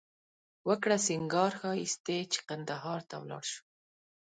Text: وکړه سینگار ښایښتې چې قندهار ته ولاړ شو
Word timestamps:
وکړه 0.67 0.97
سینگار 1.07 1.51
ښایښتې 1.59 2.17
چې 2.31 2.39
قندهار 2.49 2.99
ته 3.09 3.15
ولاړ 3.21 3.43
شو 3.53 3.63